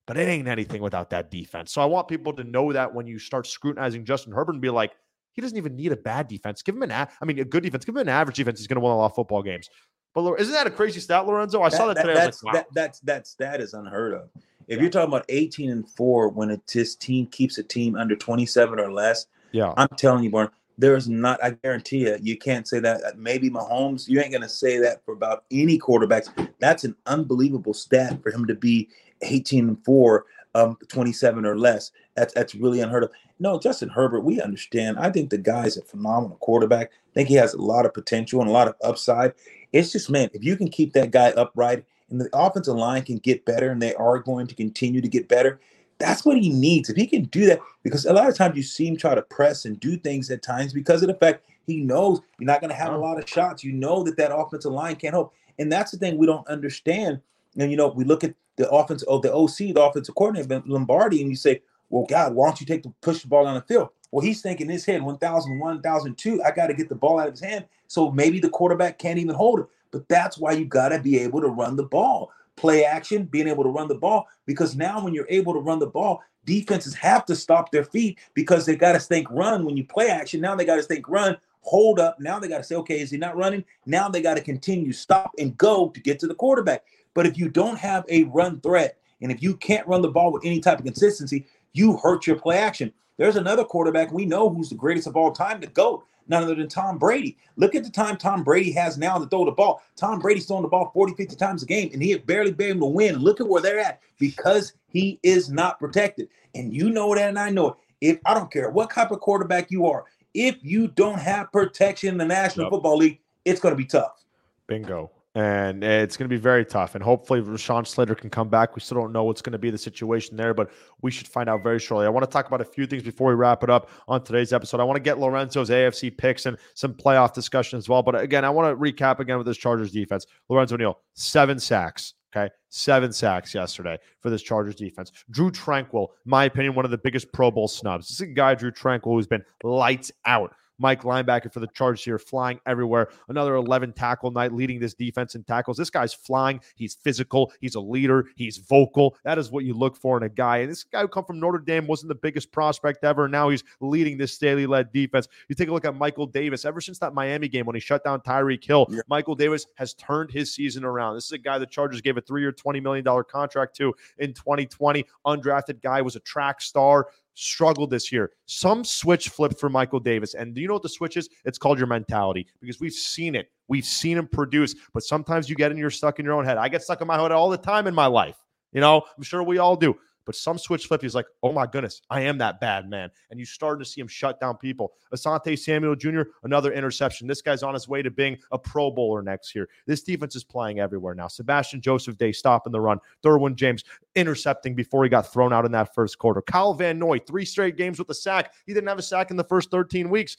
[0.06, 1.72] but it ain't anything without that defense.
[1.72, 4.70] So I want people to know that when you start scrutinizing Justin Herbert and be
[4.70, 4.92] like,
[5.32, 6.60] he doesn't even need a bad defense.
[6.62, 7.84] Give him an, a- I mean, a good defense.
[7.84, 8.58] Give him an average defense.
[8.58, 9.70] He's going to win a lot of football games.
[10.14, 11.62] But isn't that a crazy stat, Lorenzo?
[11.62, 12.12] I that, saw that, today.
[12.12, 12.60] That's, like, wow.
[12.60, 14.28] that, that's that stat is unheard of.
[14.72, 18.16] If you're talking about 18 and four, when a, his team keeps a team under
[18.16, 21.44] 27 or less, yeah, I'm telling you, Born, there is not.
[21.44, 23.04] I guarantee you, you can't say that.
[23.04, 26.30] Uh, maybe Mahomes, you ain't gonna say that for about any quarterbacks.
[26.58, 28.88] That's an unbelievable stat for him to be
[29.20, 31.90] 18 and four, um, 27 or less.
[32.16, 33.10] That's that's really unheard of.
[33.38, 34.98] No, Justin Herbert, we understand.
[34.98, 36.92] I think the guy's a phenomenal quarterback.
[36.92, 39.34] I think he has a lot of potential and a lot of upside.
[39.72, 43.16] It's just, man, if you can keep that guy upright and the offensive line can
[43.16, 45.60] get better and they are going to continue to get better,
[45.98, 46.90] that's what he needs.
[46.90, 49.22] If he can do that, because a lot of times you see him try to
[49.22, 52.70] press and do things at times because of the fact he knows you're not going
[52.70, 53.00] to have a uh-huh.
[53.00, 53.64] lot of shots.
[53.64, 55.32] You know that that offensive line can't help.
[55.58, 57.20] And that's the thing we don't understand.
[57.58, 61.20] And, you know, we look at the offense, oh, the OC, the offensive coordinator, Lombardi,
[61.20, 63.62] and you say, well, God, why don't you take the push the ball down the
[63.62, 63.90] field?
[64.10, 67.28] Well, he's thinking in his head 1000, 1002, I got to get the ball out
[67.28, 67.64] of his hand.
[67.86, 69.66] So maybe the quarterback can't even hold it.
[69.92, 73.46] But that's why you got to be able to run the ball, play action, being
[73.46, 74.26] able to run the ball.
[74.46, 78.18] Because now when you're able to run the ball, defenses have to stop their feet
[78.34, 80.40] because they got to think run when you play action.
[80.40, 82.18] Now they got to think run, hold up.
[82.18, 83.64] Now they got to say, okay, is he not running?
[83.86, 86.84] Now they got to continue, stop and go to get to the quarterback.
[87.14, 90.32] But if you don't have a run threat, and if you can't run the ball
[90.32, 92.92] with any type of consistency, you hurt your play action.
[93.18, 96.54] There's another quarterback we know who's the greatest of all time, the GOAT, none other
[96.54, 97.36] than Tom Brady.
[97.56, 99.82] Look at the time Tom Brady has now to throw the ball.
[99.96, 102.76] Tom Brady's throwing the ball 40, 50 times a game, and he had barely been
[102.76, 103.16] able to win.
[103.16, 106.28] Look at where they're at because he is not protected.
[106.54, 107.74] And you know that, and I know it.
[108.00, 112.08] If I don't care what type of quarterback you are, if you don't have protection
[112.08, 112.72] in the National yep.
[112.72, 114.24] Football League, it's going to be tough.
[114.66, 116.94] Bingo and it's going to be very tough.
[116.94, 118.74] And hopefully, Rashawn Slater can come back.
[118.74, 121.48] We still don't know what's going to be the situation there, but we should find
[121.48, 122.06] out very shortly.
[122.06, 124.52] I want to talk about a few things before we wrap it up on today's
[124.52, 124.80] episode.
[124.80, 128.02] I want to get Lorenzo's AFC picks and some playoff discussion as well.
[128.02, 130.26] But again, I want to recap again with this Chargers defense.
[130.50, 132.14] Lorenzo Neal, seven sacks.
[132.34, 135.12] Okay, seven sacks yesterday for this Chargers defense.
[135.30, 138.08] Drue Tranquill, my opinion, one of the biggest Pro Bowl snubs.
[138.08, 142.04] This is a guy, Drue Tranquill, who's been lights out Mike linebacker for the Chargers
[142.04, 143.08] here, flying everywhere.
[143.28, 145.76] Another 11 tackle night, leading this defense in tackles.
[145.76, 146.60] This guy's flying.
[146.74, 147.52] He's physical.
[147.60, 148.26] He's a leader.
[148.34, 149.16] He's vocal.
[149.24, 150.58] That is what you look for in a guy.
[150.58, 153.28] And this guy who come from Notre Dame wasn't the biggest prospect ever.
[153.28, 155.28] Now he's leading this Staley-led defense.
[155.48, 156.64] You take a look at Michael Davis.
[156.64, 159.02] Ever since that Miami game when he shut down Tyreek Hill, yeah.
[159.08, 161.14] Michael Davis has turned his season around.
[161.14, 165.04] This is a guy the Chargers gave a three-year, $20 million contract to in 2020.
[165.26, 168.30] Undrafted guy was a track star struggled this year.
[168.46, 170.34] Some switch flipped for Michael Davis.
[170.34, 171.28] And do you know what the switch is?
[171.44, 173.50] It's called your mentality because we've seen it.
[173.68, 176.58] We've seen him produce, but sometimes you get in, you're stuck in your own head.
[176.58, 178.36] I get stuck in my head all the time in my life.
[178.72, 179.96] You know, I'm sure we all do.
[180.24, 183.10] But some switch flip, he's like, oh my goodness, I am that bad man.
[183.30, 184.92] And you started to see him shut down people.
[185.14, 187.26] Asante Samuel Jr., another interception.
[187.26, 189.68] This guy's on his way to being a Pro Bowler next year.
[189.86, 191.28] This defense is playing everywhere now.
[191.28, 192.98] Sebastian Joseph Day stopping the run.
[193.24, 196.42] Derwin James intercepting before he got thrown out in that first quarter.
[196.42, 198.52] Kyle Van Noy, three straight games with a sack.
[198.66, 200.36] He didn't have a sack in the first 13 weeks.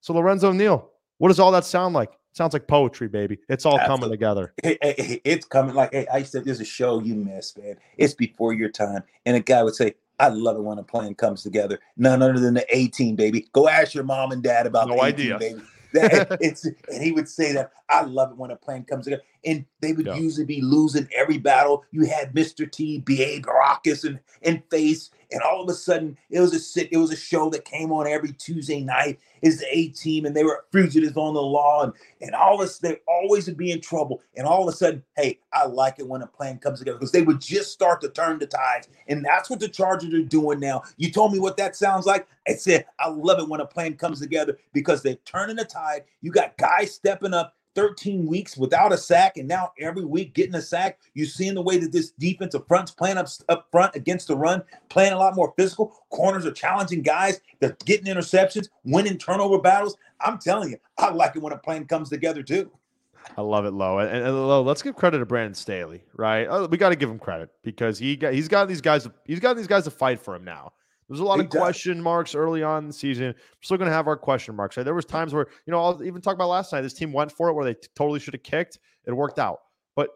[0.00, 2.12] So Lorenzo Neal, what does all that sound like?
[2.32, 3.38] Sounds like poetry, baby.
[3.48, 4.04] It's all Absolutely.
[4.04, 4.54] coming together.
[4.62, 5.74] Hey, hey, it's coming.
[5.74, 7.76] Like hey, I said, there's a show you missed, man.
[7.98, 9.02] It's before your time.
[9.26, 11.78] And a guy would say, I love it when a plan comes together.
[11.96, 13.48] None other than the A team, baby.
[13.52, 15.38] Go ask your mom and dad about no the idea.
[15.38, 15.60] baby.
[15.94, 19.22] That, it's and he would say that I love it when a plan comes together.
[19.44, 21.84] and they would usually be losing every battle.
[21.90, 22.70] You had Mr.
[22.70, 23.40] T, B.A.
[23.40, 27.12] Baracus, and, and Face, and all of a sudden it was a sit, it was
[27.12, 29.18] a show that came on every Tuesday night.
[29.42, 32.78] Is the A team, and they were fugitives on the law, and, and all this,
[32.78, 34.22] they always would be in trouble.
[34.36, 37.10] And all of a sudden, hey, I like it when a plan comes together because
[37.10, 38.86] they would just start to turn the tides.
[39.08, 40.84] And that's what the Chargers are doing now.
[40.96, 42.28] You told me what that sounds like.
[42.46, 46.04] I said, I love it when a plan comes together because they're turning the tide.
[46.20, 50.54] You got guys stepping up 13 weeks without a sack, and now every week getting
[50.54, 50.98] a sack.
[51.14, 54.62] You're seeing the way that this defensive front's playing up, up front against the run,
[54.88, 56.04] playing a lot more physical.
[56.10, 57.40] Corners are challenging guys.
[57.60, 59.96] They're getting interceptions, winning turnover battles.
[60.20, 62.70] I'm telling you, I like it when a plan comes together too.
[63.36, 63.98] I love it, Low.
[63.98, 66.46] And, and let's give credit to Brandon Staley, right?
[66.48, 69.40] Oh, we got to give him credit because he got he's got these guys he's
[69.40, 70.72] got these guys to fight for him now.
[71.12, 71.60] There's a lot he of does.
[71.60, 73.26] question marks early on in the season.
[73.26, 74.78] We're still going to have our question marks.
[74.78, 74.82] Right?
[74.82, 76.80] There was times where, you know, I'll even talk about last night.
[76.80, 78.78] This team went for it where they t- totally should have kicked.
[79.06, 79.58] It worked out.
[79.94, 80.08] But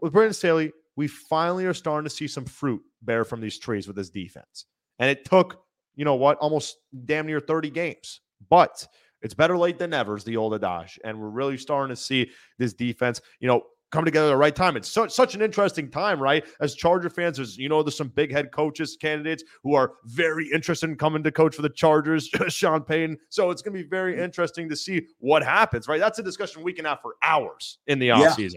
[0.00, 3.88] with Brandon Staley, we finally are starting to see some fruit bear from these trees
[3.88, 4.66] with this defense.
[5.00, 5.60] And it took,
[5.96, 8.20] you know what, almost damn near 30 games.
[8.48, 8.86] But
[9.22, 11.00] it's better late than never, is the old adage.
[11.02, 13.62] And we're really starting to see this defense, you know,
[13.94, 14.76] come together at the right time.
[14.76, 16.44] It's such such an interesting time, right?
[16.60, 20.50] As Charger fans, there's you know there's some big head coaches candidates who are very
[20.52, 23.18] interested in coming to coach for the Chargers, Sean Payton.
[23.30, 26.00] So it's going to be very interesting to see what happens, right?
[26.00, 28.56] That's a discussion we can have for hours in the offseason.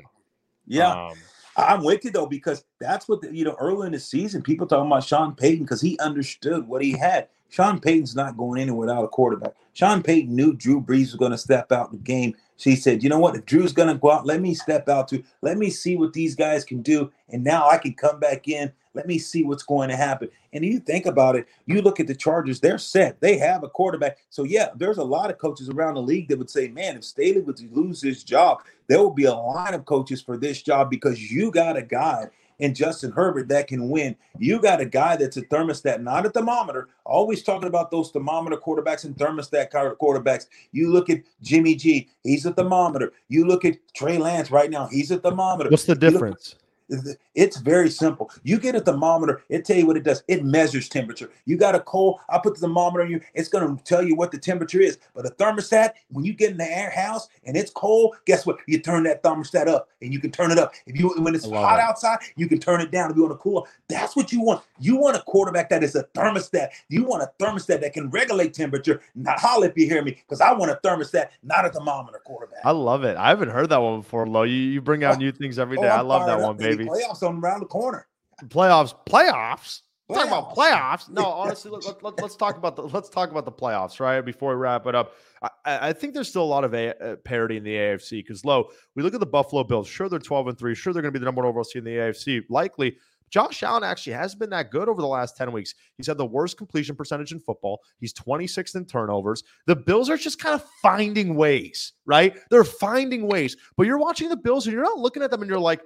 [0.66, 0.94] Yeah.
[0.94, 1.08] yeah.
[1.08, 1.18] Um,
[1.56, 4.68] I'm with you though because that's what the, you know early in the season people
[4.68, 7.30] talking about Sean Payton because he understood what he had.
[7.50, 9.54] Sean Payton's not going anywhere without a quarterback.
[9.74, 13.10] Sean Payton knew Drew Brees was going to step out the game she said, you
[13.10, 13.36] know what?
[13.36, 16.14] If Drew's going to go out, let me step out to, let me see what
[16.14, 17.12] these guys can do.
[17.30, 18.74] And now I can come back in.
[18.96, 20.30] Let me see what's going to happen.
[20.54, 23.22] And you think about it, you look at the Chargers, they're set.
[23.22, 24.18] They have a quarterback.
[24.32, 27.04] So, yeah, there's a lot of coaches around the league that would say, man, if
[27.04, 30.90] Staley would lose his job, there will be a line of coaches for this job
[30.90, 32.28] because you got a guy
[32.60, 34.16] and Justin Herbert that can win.
[34.38, 36.90] You got a guy that's a thermostat, not a thermometer.
[37.06, 40.48] Always talking about those thermometer quarterbacks and thermostat quarterbacks.
[40.72, 43.14] You look at Jimmy G, he's a thermometer.
[43.28, 45.70] You look at Trey Lance right now, he's a thermometer.
[45.70, 46.56] What's the difference?
[46.90, 48.32] It's very simple.
[48.44, 50.24] You get a thermometer, it tell you what it does.
[50.28, 51.30] It measures temperature.
[51.46, 54.32] You got a cold, I put the thermometer in you, it's gonna tell you what
[54.32, 54.98] the temperature is.
[55.14, 58.58] But a thermostat, when you get in the air house and it's cold, guess what?
[58.68, 60.74] You turn that thermostat up and you can turn it up.
[60.86, 63.38] If you when it's hot outside, you can turn it down if you want to
[63.38, 63.68] cool.
[63.90, 64.64] That's what you want.
[64.80, 66.70] You want a quarterback that is a thermostat.
[66.90, 69.02] You want a thermostat that can regulate temperature.
[69.16, 72.60] Not holler if you hear me, because I want a thermostat, not a thermometer quarterback.
[72.64, 73.18] I love it.
[73.18, 74.44] I haven't heard that one before, Lo.
[74.44, 75.90] You, you bring out oh, new things every oh, day.
[75.90, 76.90] Oh, I love that one, baby baby.
[76.90, 78.08] Playoffs on around the corner.
[78.46, 79.82] Playoffs, playoffs.
[80.10, 80.14] playoffs.
[80.14, 81.10] Talk about playoffs.
[81.10, 84.22] No, honestly, let, us let, talk about the let's talk about the playoffs, right?
[84.22, 87.16] Before we wrap it up, I, I think there's still a lot of a, uh,
[87.18, 88.70] parity in the AFC because low.
[88.96, 89.88] We look at the Buffalo Bills.
[89.88, 90.76] Sure, they're 12 and three.
[90.76, 92.44] Sure, they're going to be the number one overall seed in the AFC.
[92.50, 92.98] Likely,
[93.30, 95.74] Josh Allen actually hasn't been that good over the last 10 weeks.
[95.98, 97.82] He's had the worst completion percentage in football.
[98.00, 99.44] He's 26th in turnovers.
[99.66, 102.38] The Bills are just kind of finding ways, right?
[102.50, 103.58] They're finding ways.
[103.76, 105.82] But you're watching the Bills and you're not looking at them and you're like,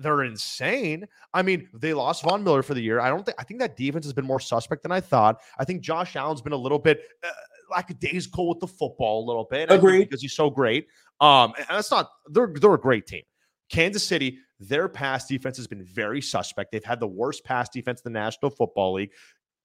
[0.00, 1.06] they're insane.
[1.34, 3.00] I mean, they lost Von Miller for the year.
[3.00, 5.40] I don't think I think that defense has been more suspect than I thought.
[5.58, 7.28] I think Josh Allen's been a little bit uh,
[7.70, 9.70] like a day's cold with the football a little bit.
[9.70, 10.86] Agreed because he's so great.
[11.20, 13.22] Um, and that's not they're they're a great team.
[13.70, 16.72] Kansas City, their pass defense has been very suspect.
[16.72, 19.10] They've had the worst pass defense in the National Football League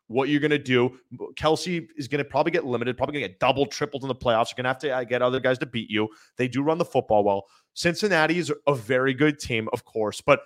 [0.08, 0.98] what you're going to do.
[1.36, 4.16] Kelce is going to probably get limited, probably going to get double, tripled in the
[4.16, 4.52] playoffs.
[4.52, 6.10] You're going to have to uh, get other guys to beat you.
[6.38, 7.46] They do run the football well.
[7.76, 10.42] Cincinnati is a very good team, of course, but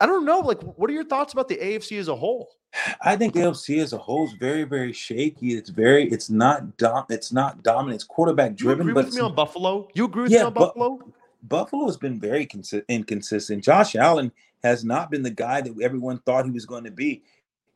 [0.00, 0.40] I don't know.
[0.40, 2.48] Like, what are your thoughts about the AFC as a whole?
[3.02, 5.54] I think AFC as a whole is very, very shaky.
[5.54, 7.96] It's very, it's not dom, it's not dominant.
[7.96, 8.86] It's quarterback driven.
[8.86, 9.88] You agree with me on Buffalo?
[9.94, 10.98] You agree with yeah, me on Buffalo?
[11.44, 13.62] Buffalo has been very consi- inconsistent.
[13.62, 14.32] Josh Allen
[14.64, 17.22] has not been the guy that everyone thought he was going to be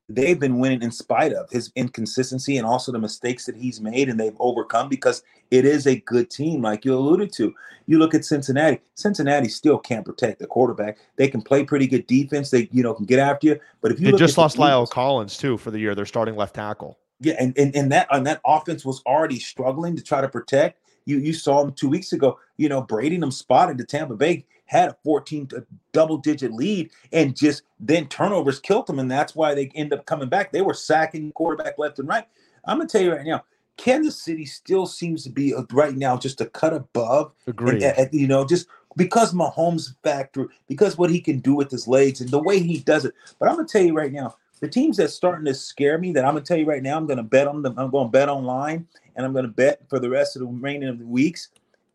[0.08, 4.08] they've been winning in spite of his inconsistency and also the mistakes that he's made
[4.08, 7.54] and they've overcome because it is a good team, like you alluded to.
[7.86, 8.80] You look at Cincinnati.
[8.94, 10.98] Cincinnati still can't protect the quarterback.
[11.16, 12.50] They can play pretty good defense.
[12.50, 13.60] They, you know, can get after you.
[13.80, 16.54] But if you they just lost La'el Collins too for the year, they're starting left
[16.54, 16.98] tackle.
[17.20, 20.80] Yeah, and, and and that and that offense was already struggling to try to protect.
[21.04, 22.38] You you saw them two weeks ago.
[22.58, 25.48] You know, Brady them spotted to Tampa Bay had a 14
[25.92, 28.98] double digit lead and just then turnovers killed them.
[28.98, 30.52] And that's why they end up coming back.
[30.52, 32.24] They were sacking quarterback left and right.
[32.64, 33.44] I'm going to tell you right now,
[33.78, 37.32] Kansas City still seems to be uh, right now just a cut above.
[37.46, 37.82] Agreed.
[37.82, 41.88] And, and, you know, just because Mahomes factor, because what he can do with his
[41.88, 43.14] legs and the way he does it.
[43.38, 46.12] But I'm going to tell you right now, the teams that's starting to scare me
[46.12, 47.78] that I'm to tell you right now, I'm to bet on them.
[47.78, 50.46] I'm going to bet online and I'm going to bet for the rest of the
[50.46, 51.48] remaining of the weeks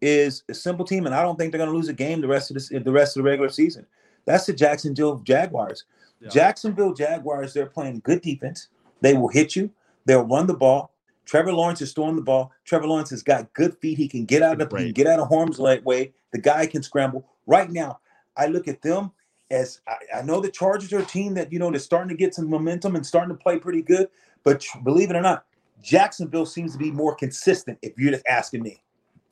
[0.03, 2.27] is a simple team, and I don't think they're going to lose a game the
[2.27, 3.85] rest of the the rest of the regular season.
[4.25, 5.85] That's the Jacksonville Jaguars.
[6.19, 6.29] Yeah.
[6.29, 8.67] Jacksonville Jaguars, they're playing good defense.
[9.01, 9.71] They will hit you.
[10.05, 10.91] They'll run the ball.
[11.25, 12.51] Trevor Lawrence is throwing the ball.
[12.65, 13.97] Trevor Lawrence has got good feet.
[13.97, 16.13] He can get out of he can get out of harm's way.
[16.31, 17.25] The guy can scramble.
[17.47, 17.99] Right now,
[18.35, 19.11] I look at them
[19.51, 22.15] as I, I, know the Chargers are a team that you know they're starting to
[22.15, 24.09] get some momentum and starting to play pretty good.
[24.43, 25.45] But believe it or not,
[25.81, 27.77] Jacksonville seems to be more consistent.
[27.81, 28.83] If you're just asking me.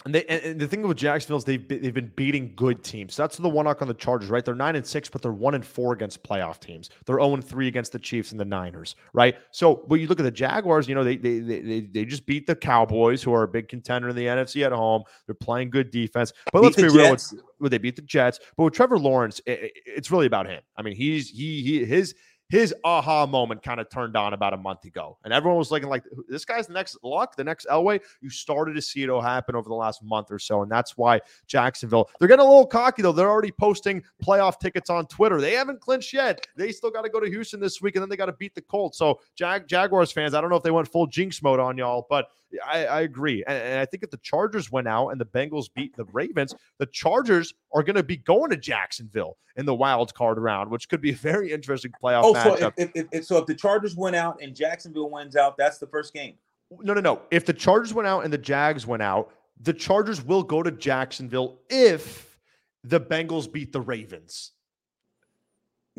[0.06, 3.16] And, they, and the thing with Jacksonville is they've been, they've been beating good teams.
[3.16, 4.44] That's the one knock on the Chargers, right?
[4.44, 6.90] They're nine and six, but they're one and four against playoff teams.
[7.06, 9.36] They're zero and three against the Chiefs and the Niners, right?
[9.52, 10.88] So, but you look at the Jaguars.
[10.88, 14.10] You know, they they they, they just beat the Cowboys, who are a big contender
[14.10, 15.04] in the NFC at home.
[15.28, 16.34] They're playing good defense.
[16.52, 17.12] But beat let's be real.
[17.12, 20.62] With, with, they beat the Jets, but with Trevor Lawrence, it, it's really about him.
[20.78, 22.16] I mean, he's he he his
[22.52, 25.18] his aha moment kind of turned on about a month ago.
[25.24, 28.02] And everyone was looking like, this guy's the next Luck, the next Elway.
[28.20, 30.62] You started to see it all happen over the last month or so.
[30.62, 33.14] And that's why Jacksonville, they're getting a little cocky, though.
[33.14, 35.40] They're already posting playoff tickets on Twitter.
[35.40, 36.46] They haven't clinched yet.
[36.58, 38.54] They still got to go to Houston this week, and then they got to beat
[38.54, 38.98] the Colts.
[38.98, 42.06] So, Jag- Jaguars fans, I don't know if they went full jinx mode on y'all,
[42.10, 42.28] but
[42.66, 43.44] I, I agree.
[43.48, 46.54] And, and, I think if the Chargers went out and the Bengals beat the Ravens,
[46.80, 50.90] the Chargers are going to be going to Jacksonville in the wild card round, which
[50.90, 52.60] could be a very interesting playoff oh, matchup.
[52.60, 55.78] So if, if, if, so if the Chargers went out and Jacksonville wins out, that's
[55.78, 56.36] the first game.
[56.82, 57.22] No, no, no.
[57.32, 60.72] If the Chargers went out and the Jags went out, the Chargers will go to
[60.72, 62.40] Jacksonville if
[62.84, 64.52] the Bengals beat the Ravens.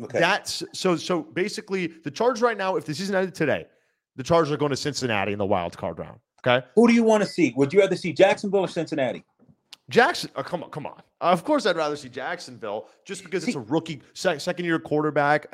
[0.01, 0.19] Okay.
[0.19, 3.65] That's so so basically the Chargers right now, if the season ended today,
[4.15, 6.19] the Chargers are going to Cincinnati in the wild card round.
[6.45, 6.65] Okay.
[6.75, 7.53] Who do you want to see?
[7.55, 9.23] Would you rather see Jacksonville or Cincinnati?
[9.89, 11.01] Jackson, oh, come on, come on.
[11.21, 15.45] Uh, of course, I'd rather see Jacksonville just because it's a rookie second year quarterback.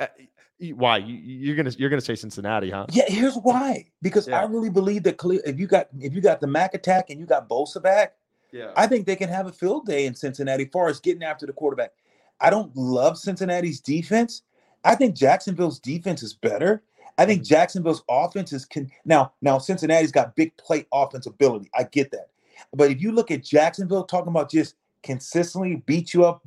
[0.74, 2.86] Why you, are gonna you're gonna say Cincinnati, huh?
[2.90, 3.86] Yeah, here's why.
[4.02, 4.40] Because yeah.
[4.40, 7.24] I really believe that if you got if you got the Mack attack and you
[7.24, 8.16] got Bosa back,
[8.52, 10.64] yeah, I think they can have a field day in Cincinnati.
[10.64, 11.92] As far as getting after the quarterback,
[12.40, 14.42] I don't love Cincinnati's defense.
[14.84, 16.82] I think Jacksonville's defense is better.
[17.16, 17.54] I think mm-hmm.
[17.54, 21.70] Jacksonville's offense is can now now Cincinnati's got big play offense ability.
[21.74, 22.28] I get that.
[22.74, 26.46] But if you look at Jacksonville talking about just consistently beat you up,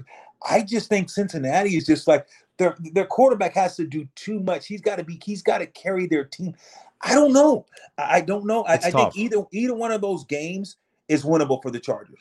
[0.50, 2.28] I just think Cincinnati is just like
[2.58, 4.68] their their quarterback has to do too much.
[4.68, 6.56] He's got to be he's got to carry their team.
[7.02, 7.66] I don't know.
[7.98, 8.64] I don't know.
[8.64, 10.78] I, I, think either either one of those games
[11.08, 12.20] is winnable for the Chargers.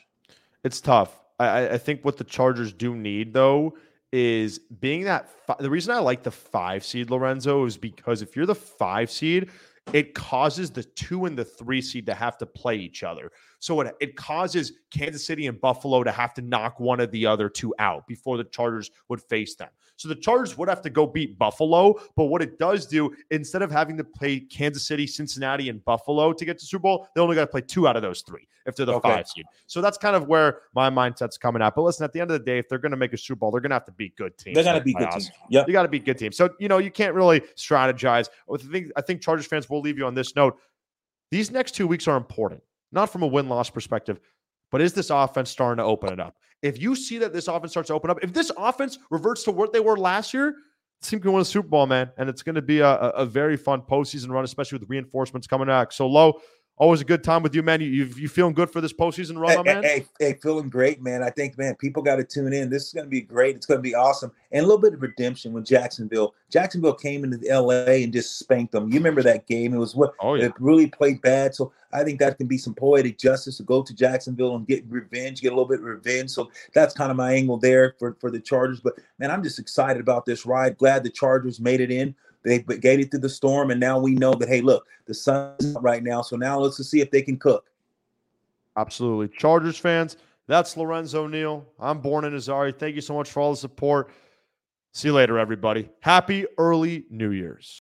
[0.63, 1.19] It's tough.
[1.39, 3.75] I, I think what the Chargers do need though
[4.11, 8.35] is being that fi- the reason I like the five seed Lorenzo is because if
[8.35, 9.49] you're the five seed,
[9.91, 13.31] it causes the two and the three seed to have to play each other.
[13.59, 17.25] So it, it causes Kansas City and Buffalo to have to knock one of the
[17.25, 19.69] other two out before the Chargers would face them.
[20.03, 21.99] So the Chargers would have to go beat Buffalo.
[22.17, 26.33] But what it does do, instead of having to play Kansas City, Cincinnati, and Buffalo
[26.33, 28.47] to get to Super Bowl, they only got to play two out of those three
[28.65, 29.09] if they're the okay.
[29.09, 29.45] five seed.
[29.65, 31.73] So that's kind of where my mindset's coming at.
[31.73, 33.39] But listen, at the end of the day, if they're going to make a Super
[33.39, 34.55] Bowl, they're going to have to beat good teams.
[34.55, 35.31] They're going to be good teams.
[35.49, 36.35] Yeah, you got to beat good teams.
[36.35, 38.27] So you know you can't really strategize.
[38.53, 40.57] I think I think Chargers fans will leave you on this note.
[41.31, 42.61] These next two weeks are important
[42.93, 44.19] not from a win loss perspective,
[44.71, 46.37] but is this offense starting to open it up?
[46.63, 49.51] If you see that this offense starts to open up, if this offense reverts to
[49.51, 50.55] what they were last year,
[51.01, 52.09] the team can win a Super Bowl, man.
[52.17, 55.67] And it's going to be a, a very fun postseason run, especially with reinforcements coming
[55.67, 55.91] back.
[55.91, 56.39] So, low,
[56.77, 57.81] Always a good time with you, man.
[57.81, 59.83] You you, you feeling good for this postseason run, hey, man?
[59.83, 61.21] Hey, hey, feeling great, man.
[61.21, 62.71] I think, man, people got to tune in.
[62.71, 63.55] This is going to be great.
[63.55, 66.33] It's going to be awesome, and a little bit of redemption with Jacksonville.
[66.49, 68.03] Jacksonville came into L.A.
[68.03, 68.89] and just spanked them.
[68.89, 69.75] You remember that game?
[69.75, 70.13] It was what?
[70.19, 70.45] Oh yeah.
[70.45, 71.53] It really played bad.
[71.53, 74.83] So I think that can be some poetic justice to go to Jacksonville and get
[74.89, 76.31] revenge, get a little bit of revenge.
[76.31, 78.81] So that's kind of my angle there for for the Chargers.
[78.81, 80.79] But man, I'm just excited about this ride.
[80.79, 82.15] Glad the Chargers made it in.
[82.43, 85.83] They gated through the storm, and now we know that hey, look, the sun's up
[85.83, 86.21] right now.
[86.21, 87.69] So now let's see if they can cook.
[88.75, 90.17] Absolutely, Chargers fans.
[90.47, 91.65] That's Lorenzo Neal.
[91.79, 92.77] I'm Borna Azari.
[92.77, 94.09] Thank you so much for all the support.
[94.91, 95.89] See you later, everybody.
[96.01, 97.81] Happy early New Year's.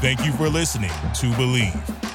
[0.00, 2.11] Thank you for listening to Bleav.